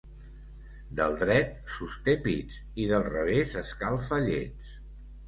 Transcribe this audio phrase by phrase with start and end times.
[0.99, 4.73] Del dret sosté pits i del revés escalfa llets.